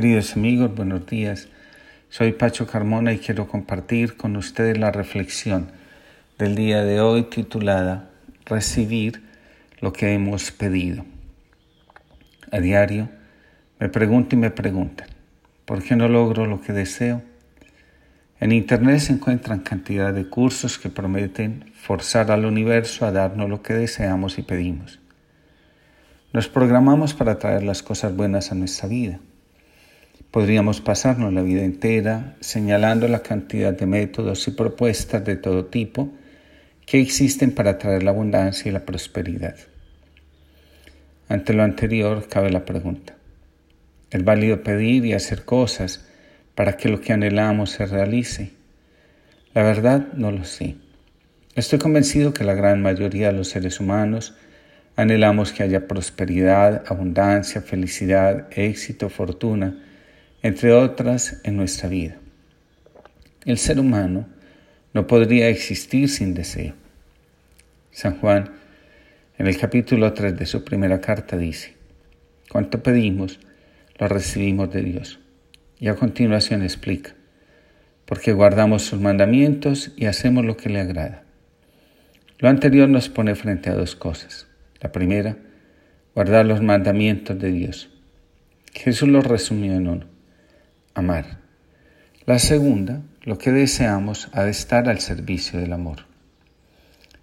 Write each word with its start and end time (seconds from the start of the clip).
Queridos 0.00 0.36
amigos, 0.36 0.72
buenos 0.76 1.06
días. 1.06 1.48
Soy 2.08 2.30
Pacho 2.30 2.68
Carmona 2.68 3.12
y 3.12 3.18
quiero 3.18 3.48
compartir 3.48 4.16
con 4.16 4.36
ustedes 4.36 4.78
la 4.78 4.92
reflexión 4.92 5.72
del 6.38 6.54
día 6.54 6.84
de 6.84 7.00
hoy 7.00 7.24
titulada 7.24 8.08
Recibir 8.46 9.24
lo 9.80 9.92
que 9.92 10.14
hemos 10.14 10.52
pedido. 10.52 11.04
A 12.52 12.60
diario 12.60 13.08
me 13.80 13.88
pregunto 13.88 14.36
y 14.36 14.38
me 14.38 14.52
preguntan, 14.52 15.08
¿por 15.64 15.82
qué 15.82 15.96
no 15.96 16.06
logro 16.06 16.46
lo 16.46 16.60
que 16.60 16.72
deseo? 16.72 17.20
En 18.38 18.52
Internet 18.52 19.00
se 19.00 19.14
encuentran 19.14 19.58
cantidad 19.58 20.14
de 20.14 20.28
cursos 20.28 20.78
que 20.78 20.90
prometen 20.90 21.72
forzar 21.74 22.30
al 22.30 22.44
universo 22.44 23.04
a 23.04 23.10
darnos 23.10 23.50
lo 23.50 23.62
que 23.62 23.74
deseamos 23.74 24.38
y 24.38 24.42
pedimos. 24.42 25.00
Nos 26.32 26.46
programamos 26.46 27.14
para 27.14 27.40
traer 27.40 27.64
las 27.64 27.82
cosas 27.82 28.14
buenas 28.14 28.52
a 28.52 28.54
nuestra 28.54 28.88
vida. 28.88 29.18
Podríamos 30.30 30.82
pasarnos 30.82 31.32
la 31.32 31.42
vida 31.42 31.64
entera 31.64 32.36
señalando 32.40 33.08
la 33.08 33.22
cantidad 33.22 33.72
de 33.72 33.86
métodos 33.86 34.46
y 34.46 34.50
propuestas 34.50 35.24
de 35.24 35.36
todo 35.36 35.66
tipo 35.66 36.12
que 36.84 37.00
existen 37.00 37.52
para 37.52 37.78
traer 37.78 38.02
la 38.02 38.10
abundancia 38.10 38.68
y 38.68 38.72
la 38.72 38.84
prosperidad. 38.84 39.56
Ante 41.28 41.52
lo 41.54 41.62
anterior 41.62 42.26
cabe 42.28 42.50
la 42.50 42.64
pregunta. 42.64 43.14
¿Es 44.10 44.24
válido 44.24 44.62
pedir 44.62 45.04
y 45.04 45.12
hacer 45.12 45.44
cosas 45.44 46.06
para 46.54 46.76
que 46.76 46.88
lo 46.88 47.00
que 47.00 47.12
anhelamos 47.12 47.70
se 47.70 47.86
realice? 47.86 48.52
La 49.54 49.62
verdad 49.62 50.08
no 50.14 50.30
lo 50.30 50.44
sé. 50.44 50.76
Estoy 51.54 51.78
convencido 51.78 52.32
que 52.32 52.44
la 52.44 52.54
gran 52.54 52.80
mayoría 52.82 53.28
de 53.28 53.32
los 53.32 53.48
seres 53.48 53.80
humanos 53.80 54.34
anhelamos 54.94 55.52
que 55.52 55.62
haya 55.62 55.88
prosperidad, 55.88 56.84
abundancia, 56.86 57.60
felicidad, 57.60 58.46
éxito, 58.50 59.10
fortuna, 59.10 59.76
entre 60.42 60.72
otras 60.72 61.40
en 61.44 61.56
nuestra 61.56 61.88
vida. 61.88 62.16
El 63.44 63.58
ser 63.58 63.80
humano 63.80 64.26
no 64.94 65.06
podría 65.06 65.48
existir 65.48 66.08
sin 66.08 66.34
deseo. 66.34 66.74
San 67.90 68.18
Juan, 68.18 68.50
en 69.38 69.46
el 69.46 69.58
capítulo 69.58 70.12
3 70.12 70.36
de 70.36 70.46
su 70.46 70.64
primera 70.64 71.00
carta, 71.00 71.36
dice, 71.36 71.74
cuanto 72.48 72.82
pedimos, 72.82 73.40
lo 73.98 74.08
recibimos 74.08 74.70
de 74.72 74.82
Dios. 74.82 75.18
Y 75.80 75.88
a 75.88 75.94
continuación 75.94 76.62
explica, 76.62 77.14
porque 78.04 78.32
guardamos 78.32 78.82
sus 78.82 79.00
mandamientos 79.00 79.92
y 79.96 80.06
hacemos 80.06 80.44
lo 80.44 80.56
que 80.56 80.70
le 80.70 80.80
agrada. 80.80 81.24
Lo 82.38 82.48
anterior 82.48 82.88
nos 82.88 83.08
pone 83.08 83.34
frente 83.34 83.70
a 83.70 83.74
dos 83.74 83.96
cosas. 83.96 84.46
La 84.80 84.92
primera, 84.92 85.36
guardar 86.14 86.46
los 86.46 86.62
mandamientos 86.62 87.38
de 87.38 87.50
Dios. 87.50 87.90
Jesús 88.72 89.08
los 89.08 89.26
resumió 89.26 89.72
en 89.74 89.88
uno, 89.88 90.06
amar. 90.98 91.38
La 92.26 92.38
segunda, 92.38 93.02
lo 93.22 93.38
que 93.38 93.52
deseamos 93.52 94.28
ha 94.32 94.42
de 94.42 94.50
estar 94.50 94.88
al 94.88 95.00
servicio 95.00 95.58
del 95.58 95.72
amor. 95.72 96.06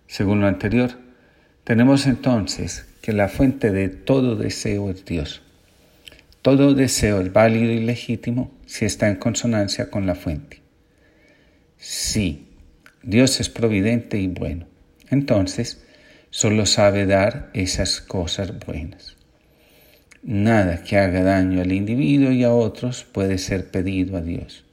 Según 0.07 0.41
lo 0.41 0.47
anterior, 0.47 0.91
tenemos 1.63 2.07
entonces 2.07 2.87
que 3.01 3.11
la 3.13 3.27
fuente 3.27 3.71
de 3.71 3.89
todo 3.89 4.35
deseo 4.35 4.89
es 4.89 5.05
Dios. 5.05 5.41
Todo 6.41 6.73
deseo 6.73 7.21
es 7.21 7.33
válido 7.33 7.71
y 7.71 7.79
legítimo 7.79 8.51
si 8.65 8.85
está 8.85 9.09
en 9.09 9.17
consonancia 9.17 9.89
con 9.89 10.05
la 10.05 10.15
fuente. 10.15 10.61
Sí, 11.77 12.47
Dios 13.03 13.39
es 13.39 13.49
providente 13.49 14.17
y 14.19 14.27
bueno. 14.27 14.67
Entonces, 15.09 15.83
solo 16.29 16.65
sabe 16.65 17.05
dar 17.05 17.49
esas 17.53 17.99
cosas 17.99 18.57
buenas. 18.65 19.17
Nada 20.27 20.83
que 20.83 20.97
haga 20.97 21.21
daño 21.21 21.61
al 21.61 21.71
individuo 21.71 22.31
y 22.31 22.43
a 22.43 22.51
otros 22.51 23.03
puede 23.03 23.37
ser 23.37 23.69
pedido 23.69 24.17
a 24.17 24.21
Dios. 24.21 24.65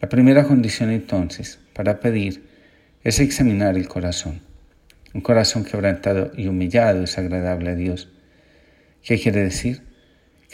La 0.00 0.08
primera 0.08 0.44
condición 0.44 0.90
entonces 0.90 1.58
para 1.72 1.98
pedir 1.98 2.44
es 3.02 3.18
examinar 3.18 3.76
el 3.76 3.88
corazón. 3.88 4.40
Un 5.12 5.22
corazón 5.22 5.64
quebrantado 5.64 6.30
y 6.36 6.46
humillado 6.46 7.02
es 7.02 7.18
agradable 7.18 7.70
a 7.70 7.74
Dios. 7.74 8.08
¿Qué 9.02 9.18
quiere 9.18 9.42
decir? 9.42 9.82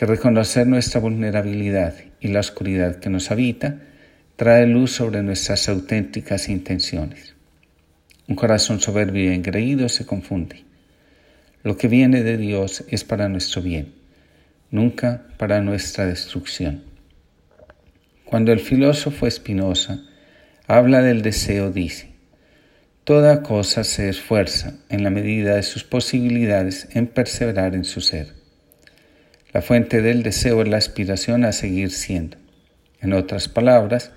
que 0.01 0.07
reconocer 0.07 0.67
nuestra 0.67 0.99
vulnerabilidad 0.99 1.95
y 2.21 2.29
la 2.29 2.41
oscuridad 2.41 3.01
que 3.01 3.11
nos 3.11 3.31
habita 3.31 3.81
trae 4.37 4.67
luz 4.67 4.93
sobre 4.93 5.23
nuestras 5.23 5.69
auténticas 5.69 6.49
intenciones. 6.49 7.35
Un 8.27 8.35
corazón 8.35 8.81
soberbio 8.81 9.25
y 9.25 9.35
engreído 9.35 9.91
se 9.91 10.07
confunde. 10.07 10.70
Lo 11.63 11.77
que 11.77 11.89
viene 11.89 12.23
de 12.23 12.39
Dios 12.39 12.85
es 12.89 13.05
para 13.05 13.29
nuestro 13.29 13.61
bien, 13.61 13.95
nunca 14.71 15.27
para 15.37 15.61
nuestra 15.61 16.07
destrucción. 16.07 16.85
Cuando 18.25 18.53
el 18.53 18.61
filósofo 18.61 19.27
Espinosa 19.27 20.01
habla 20.67 21.03
del 21.03 21.21
deseo, 21.21 21.71
dice, 21.71 22.11
Toda 23.05 23.43
cosa 23.43 23.83
se 23.83 24.09
esfuerza 24.09 24.75
en 24.89 25.03
la 25.03 25.11
medida 25.11 25.57
de 25.57 25.63
sus 25.65 25.85
posibilidades 25.85 26.89
en 26.93 27.09
perseverar 27.09 27.75
en 27.75 27.85
su 27.85 28.01
ser. 28.01 28.29
La 29.53 29.63
fuente 29.63 30.01
del 30.01 30.23
deseo 30.23 30.63
es 30.63 30.69
la 30.69 30.77
aspiración 30.77 31.45
a 31.45 31.53
seguir 31.53 31.91
siendo. 31.91 32.37
En 33.01 33.13
otras 33.13 33.49
palabras, 33.49 34.13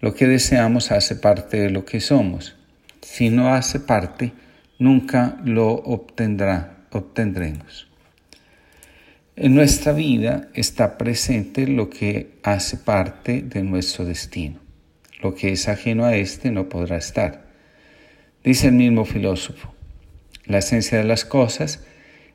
lo 0.00 0.14
que 0.14 0.26
deseamos 0.26 0.90
hace 0.90 1.16
parte 1.16 1.60
de 1.60 1.70
lo 1.70 1.84
que 1.84 2.00
somos. 2.00 2.56
Si 3.02 3.28
no 3.28 3.52
hace 3.52 3.78
parte, 3.78 4.32
nunca 4.78 5.38
lo 5.44 5.68
obtendrá, 5.68 6.78
obtendremos. 6.90 7.88
En 9.36 9.54
nuestra 9.54 9.92
vida 9.92 10.48
está 10.54 10.98
presente 10.98 11.66
lo 11.66 11.88
que 11.88 12.38
hace 12.42 12.76
parte 12.76 13.42
de 13.42 13.62
nuestro 13.62 14.04
destino. 14.04 14.60
Lo 15.22 15.34
que 15.34 15.52
es 15.52 15.68
ajeno 15.68 16.04
a 16.04 16.16
este 16.16 16.50
no 16.50 16.68
podrá 16.68 16.96
estar. 16.96 17.46
Dice 18.44 18.68
el 18.68 18.74
mismo 18.74 19.04
filósofo, 19.04 19.74
la 20.44 20.58
esencia 20.58 20.98
de 20.98 21.04
las 21.04 21.24
cosas 21.24 21.84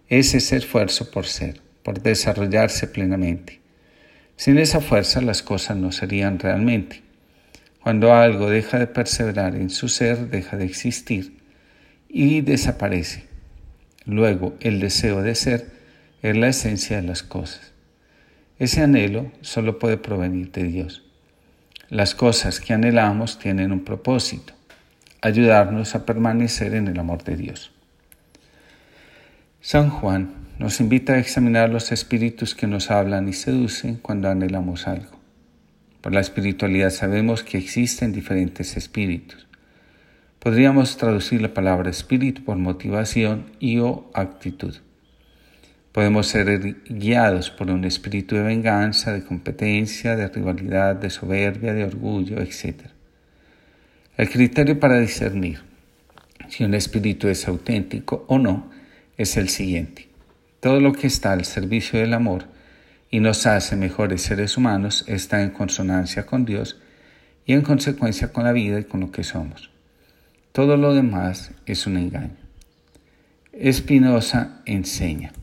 es 0.08 0.34
ese 0.34 0.58
esfuerzo 0.58 1.12
por 1.12 1.26
ser 1.26 1.66
por 1.86 2.02
desarrollarse 2.02 2.88
plenamente. 2.88 3.62
Sin 4.38 4.58
esa 4.58 4.82
fuerza 4.82 5.22
las 5.22 5.44
cosas 5.44 5.78
no 5.78 5.92
serían 5.92 6.40
realmente. 6.40 7.04
Cuando 7.80 8.12
algo 8.12 8.50
deja 8.50 8.80
de 8.80 8.88
perseverar 8.88 9.56
en 9.56 9.70
su 9.70 9.88
ser, 9.88 10.32
deja 10.32 10.58
de 10.58 10.66
existir 10.66 11.38
y 12.10 12.42
desaparece. 12.42 13.25
Luego, 14.06 14.56
el 14.60 14.80
deseo 14.80 15.22
de 15.22 15.36
ser 15.36 15.72
es 16.22 16.38
la 16.38 16.48
esencia 16.48 16.98
de 16.98 17.08
las 17.08 17.24
cosas. 17.24 17.74
Ese 18.58 18.82
anhelo 18.82 19.32
solo 19.42 19.80
puede 19.80 19.98
provenir 19.98 20.52
de 20.52 20.64
Dios. 20.64 21.04
Las 21.90 22.16
cosas 22.16 22.60
que 22.60 22.74
anhelamos 22.74 23.38
tienen 23.38 23.72
un 23.72 23.84
propósito, 23.84 24.54
ayudarnos 25.22 25.96
a 25.96 26.06
permanecer 26.06 26.74
en 26.74 26.88
el 26.88 27.00
amor 27.00 27.24
de 27.24 27.36
Dios. 27.36 27.72
San 29.62 29.90
Juan 29.90 30.34
nos 30.60 30.80
invita 30.80 31.14
a 31.14 31.20
examinar 31.20 31.70
los 31.70 31.92
espíritus 31.92 32.56
que 32.56 32.68
nos 32.68 32.92
hablan 32.92 33.28
y 33.28 33.34
seducen 33.34 33.96
cuando 33.96 34.30
anhelamos 34.30 34.88
algo. 34.88 35.20
Por 36.02 36.14
la 36.14 36.22
espiritualidad 36.22 36.92
sabemos 36.92 37.44
que 37.44 37.58
existen 37.58 38.14
diferentes 38.14 38.78
espíritus. 38.78 39.48
Podríamos 40.46 40.96
traducir 40.98 41.42
la 41.42 41.56
palabra 41.56 41.90
espíritu 41.90 42.44
por 42.44 42.56
motivación 42.56 43.48
y 43.60 43.80
o 43.80 44.12
actitud. 44.14 44.76
Podemos 45.92 46.28
ser 46.28 46.84
guiados 46.88 47.50
por 47.50 47.72
un 47.72 47.84
espíritu 47.84 48.36
de 48.36 48.44
venganza, 48.44 49.12
de 49.12 49.24
competencia, 49.24 50.16
de 50.16 50.28
rivalidad, 50.28 50.98
de 50.98 51.10
soberbia, 51.10 51.74
de 51.74 51.84
orgullo, 51.84 52.40
etc. 52.42 52.92
El 54.18 54.30
criterio 54.30 54.80
para 54.80 55.00
discernir 55.00 55.64
si 56.48 56.64
un 56.64 56.76
espíritu 56.76 57.28
es 57.28 57.48
auténtico 57.48 58.24
o 58.28 58.38
no 58.38 58.70
es 59.18 59.38
el 59.38 59.50
siguiente. 59.50 60.10
Todo 60.60 60.80
lo 60.80 60.94
que 60.94 61.08
está 61.08 61.32
al 61.32 61.46
servicio 61.46 62.00
del 62.00 62.14
amor 62.14 62.46
y 63.10 63.20
nos 63.20 63.48
hace 63.48 63.76
mejores 63.76 64.22
seres 64.22 64.58
humanos 64.58 65.06
está 65.08 65.42
en 65.42 65.50
consonancia 65.50 66.28
con 66.28 66.46
Dios 66.46 66.80
y 67.48 67.54
en 67.54 67.64
consecuencia 67.64 68.32
con 68.32 68.44
la 68.44 68.52
vida 68.52 68.80
y 68.80 68.84
con 68.84 69.00
lo 69.00 69.12
que 69.12 69.24
somos. 69.24 69.72
Todo 70.56 70.78
lo 70.78 70.94
demás 70.94 71.52
es 71.66 71.86
un 71.86 71.98
engaño. 71.98 72.38
Espinosa 73.52 74.62
enseña, 74.66 75.34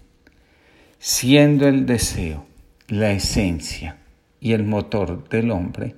siendo 0.98 1.68
el 1.68 1.84
deseo 1.84 2.46
la 2.88 3.12
esencia 3.12 3.98
y 4.40 4.52
el 4.52 4.64
motor 4.64 5.28
del 5.28 5.50
hombre, 5.50 5.96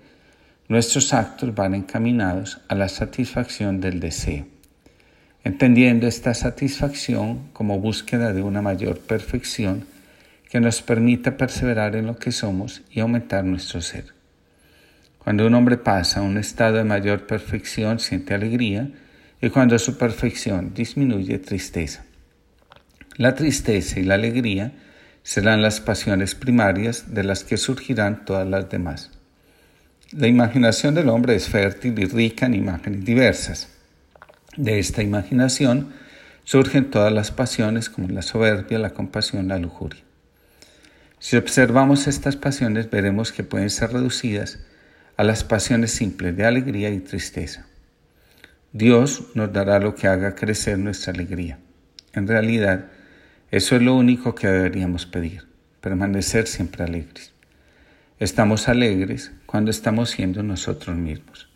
nuestros 0.66 1.14
actos 1.14 1.54
van 1.54 1.76
encaminados 1.76 2.60
a 2.66 2.74
la 2.74 2.88
satisfacción 2.88 3.80
del 3.80 4.00
deseo 4.00 4.46
entendiendo 5.44 6.06
esta 6.06 6.32
satisfacción 6.32 7.50
como 7.52 7.78
búsqueda 7.78 8.32
de 8.32 8.42
una 8.42 8.62
mayor 8.62 8.98
perfección 8.98 9.86
que 10.48 10.58
nos 10.58 10.80
permita 10.82 11.36
perseverar 11.36 11.94
en 11.96 12.06
lo 12.06 12.16
que 12.16 12.32
somos 12.32 12.82
y 12.90 13.00
aumentar 13.00 13.44
nuestro 13.44 13.82
ser. 13.82 14.06
Cuando 15.18 15.46
un 15.46 15.54
hombre 15.54 15.76
pasa 15.76 16.20
a 16.20 16.22
un 16.22 16.38
estado 16.38 16.78
de 16.78 16.84
mayor 16.84 17.26
perfección 17.26 18.00
siente 18.00 18.34
alegría 18.34 18.90
y 19.44 19.50
cuando 19.50 19.78
su 19.78 19.98
perfección 19.98 20.72
disminuye 20.72 21.38
tristeza. 21.38 22.04
La 23.16 23.34
tristeza 23.34 24.00
y 24.00 24.04
la 24.04 24.14
alegría 24.14 24.72
serán 25.22 25.60
las 25.60 25.80
pasiones 25.80 26.34
primarias 26.34 27.12
de 27.12 27.24
las 27.24 27.44
que 27.44 27.58
surgirán 27.58 28.24
todas 28.24 28.48
las 28.48 28.70
demás. 28.70 29.10
La 30.12 30.28
imaginación 30.28 30.94
del 30.94 31.10
hombre 31.10 31.34
es 31.34 31.48
fértil 31.48 31.98
y 31.98 32.06
rica 32.06 32.46
en 32.46 32.54
imágenes 32.54 33.04
diversas. 33.04 33.68
De 34.56 34.78
esta 34.78 35.02
imaginación 35.02 35.92
surgen 36.44 36.90
todas 36.90 37.12
las 37.12 37.30
pasiones 37.30 37.90
como 37.90 38.08
la 38.08 38.22
soberbia, 38.22 38.78
la 38.78 38.94
compasión, 38.94 39.48
la 39.48 39.58
lujuria. 39.58 40.02
Si 41.18 41.36
observamos 41.36 42.06
estas 42.06 42.36
pasiones 42.36 42.90
veremos 42.90 43.30
que 43.30 43.44
pueden 43.44 43.68
ser 43.68 43.92
reducidas 43.92 44.60
a 45.18 45.22
las 45.22 45.44
pasiones 45.44 45.90
simples 45.90 46.34
de 46.34 46.46
alegría 46.46 46.88
y 46.88 47.00
tristeza. 47.00 47.66
Dios 48.76 49.22
nos 49.34 49.52
dará 49.52 49.78
lo 49.78 49.94
que 49.94 50.08
haga 50.08 50.34
crecer 50.34 50.80
nuestra 50.80 51.12
alegría. 51.12 51.60
En 52.12 52.26
realidad, 52.26 52.86
eso 53.52 53.76
es 53.76 53.82
lo 53.82 53.94
único 53.94 54.34
que 54.34 54.48
deberíamos 54.48 55.06
pedir, 55.06 55.46
permanecer 55.80 56.48
siempre 56.48 56.82
alegres. 56.82 57.32
Estamos 58.18 58.68
alegres 58.68 59.30
cuando 59.46 59.70
estamos 59.70 60.10
siendo 60.10 60.42
nosotros 60.42 60.96
mismos. 60.96 61.48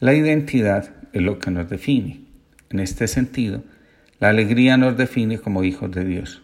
La 0.00 0.12
identidad 0.12 0.90
es 1.12 1.22
lo 1.22 1.38
que 1.38 1.52
nos 1.52 1.70
define. 1.70 2.22
En 2.70 2.80
este 2.80 3.06
sentido, 3.06 3.62
la 4.18 4.30
alegría 4.30 4.76
nos 4.76 4.96
define 4.96 5.38
como 5.38 5.62
hijos 5.62 5.92
de 5.92 6.04
Dios. 6.04 6.42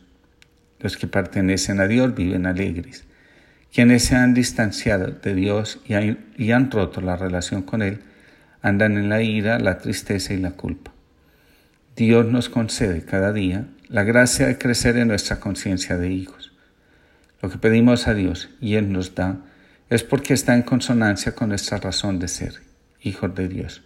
Los 0.78 0.96
que 0.96 1.08
pertenecen 1.08 1.80
a 1.80 1.88
Dios 1.88 2.14
viven 2.14 2.46
alegres. 2.46 3.06
Quienes 3.74 4.04
se 4.04 4.14
han 4.14 4.34
distanciado 4.34 5.08
de 5.10 5.34
Dios 5.34 5.80
y 5.88 6.52
han 6.52 6.70
roto 6.70 7.00
la 7.00 7.16
relación 7.16 7.62
con 7.62 7.82
Él, 7.82 8.02
andan 8.62 8.96
en 8.96 9.08
la 9.08 9.22
ira, 9.22 9.58
la 9.58 9.78
tristeza 9.78 10.34
y 10.34 10.38
la 10.38 10.52
culpa. 10.52 10.92
Dios 11.96 12.26
nos 12.26 12.48
concede 12.48 13.04
cada 13.04 13.32
día 13.32 13.66
la 13.88 14.04
gracia 14.04 14.46
de 14.46 14.58
crecer 14.58 14.96
en 14.96 15.08
nuestra 15.08 15.40
conciencia 15.40 15.96
de 15.96 16.10
hijos. 16.10 16.52
Lo 17.40 17.50
que 17.50 17.58
pedimos 17.58 18.06
a 18.06 18.14
Dios 18.14 18.50
y 18.60 18.74
Él 18.74 18.92
nos 18.92 19.14
da 19.14 19.38
es 19.90 20.04
porque 20.04 20.34
está 20.34 20.54
en 20.54 20.62
consonancia 20.62 21.34
con 21.34 21.48
nuestra 21.48 21.78
razón 21.78 22.18
de 22.18 22.28
ser, 22.28 22.62
hijos 23.00 23.34
de 23.34 23.48
Dios. 23.48 23.82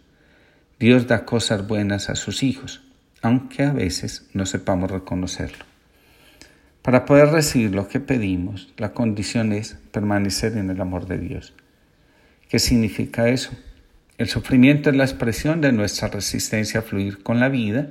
Dios 0.78 1.06
da 1.06 1.24
cosas 1.24 1.66
buenas 1.66 2.10
a 2.10 2.16
sus 2.16 2.42
hijos, 2.42 2.82
aunque 3.20 3.62
a 3.62 3.72
veces 3.72 4.28
no 4.32 4.46
sepamos 4.46 4.90
reconocerlo. 4.90 5.64
Para 6.82 7.04
poder 7.04 7.28
recibir 7.28 7.72
lo 7.72 7.86
que 7.86 8.00
pedimos, 8.00 8.72
la 8.76 8.92
condición 8.92 9.52
es 9.52 9.78
permanecer 9.92 10.56
en 10.56 10.70
el 10.70 10.80
amor 10.80 11.06
de 11.06 11.18
Dios. 11.18 11.54
¿Qué 12.48 12.58
significa 12.58 13.28
eso? 13.28 13.52
El 14.18 14.28
sufrimiento 14.28 14.90
es 14.90 14.96
la 14.96 15.04
expresión 15.04 15.60
de 15.60 15.72
nuestra 15.72 16.08
resistencia 16.08 16.80
a 16.80 16.82
fluir 16.82 17.22
con 17.22 17.40
la 17.40 17.48
vida 17.48 17.88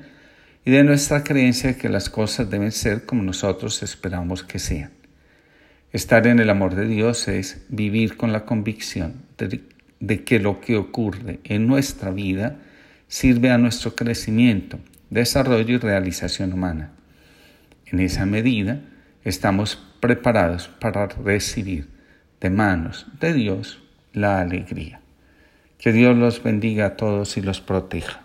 y 0.64 0.72
de 0.72 0.84
nuestra 0.84 1.24
creencia 1.24 1.72
de 1.72 1.78
que 1.78 1.90
las 1.90 2.10
cosas 2.10 2.50
deben 2.50 2.72
ser 2.72 3.06
como 3.06 3.24
nosotros 3.24 3.82
esperamos 3.82 4.44
que 4.44 4.60
sean. 4.60 4.92
Estar 5.92 6.28
en 6.28 6.40
el 6.40 6.50
amor 6.50 6.76
de 6.76 6.88
Dios 6.88 7.28
es 7.28 7.66
vivir 7.68 8.16
con 8.16 8.32
la 8.32 8.46
convicción 8.46 9.16
de, 9.38 10.24
que 10.24 10.40
lo 10.40 10.62
que 10.62 10.78
ocurre 10.78 11.40
en 11.44 11.68
nuestra 11.68 12.12
vida 12.12 12.58
sirve 13.08 13.50
a 13.50 13.58
nuestro 13.58 13.96
crecimiento, 13.96 14.80
desarrollo 15.10 15.76
y 15.76 15.80
realización 15.80 16.54
humana. 16.54 16.92
En 17.88 18.00
esa 18.00 18.26
medida, 18.26 18.80
estamos 19.26 19.84
preparados 20.00 20.70
para 20.80 21.08
recibir 21.08 21.90
de 22.40 22.50
manos 22.50 23.08
de 23.20 23.34
Dios 23.34 23.84
la 24.14 24.40
alegría. 24.40 25.01
Que 25.82 25.92
Dios 25.92 26.16
los 26.16 26.44
bendiga 26.44 26.86
a 26.86 26.96
todos 26.96 27.38
y 27.38 27.42
los 27.42 27.60
proteja. 27.60 28.22